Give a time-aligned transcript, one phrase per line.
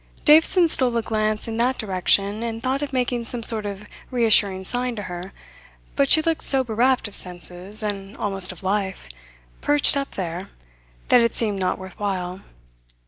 [0.25, 4.65] Davidson stole a glance in that direction and thought of making some sort of reassuring
[4.65, 5.31] sign to her,
[5.95, 9.01] but she looked so bereft of senses, and almost of life,
[9.61, 10.49] perched up there,
[11.09, 12.41] that it seemed not worth while.